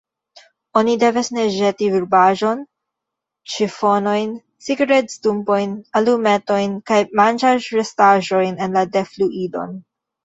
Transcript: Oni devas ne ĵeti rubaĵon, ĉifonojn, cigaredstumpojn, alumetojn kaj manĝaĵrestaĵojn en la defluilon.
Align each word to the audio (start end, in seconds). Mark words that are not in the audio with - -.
Oni 0.79 0.93
devas 1.01 1.27
ne 1.37 1.43
ĵeti 1.55 1.89
rubaĵon, 1.95 2.63
ĉifonojn, 3.55 4.33
cigaredstumpojn, 4.69 5.77
alumetojn 6.01 6.75
kaj 6.93 7.01
manĝaĵrestaĵojn 7.21 8.61
en 8.69 8.79
la 8.81 8.85
defluilon. 8.99 9.79